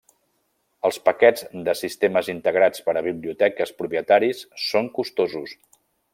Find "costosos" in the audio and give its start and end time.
4.99-5.55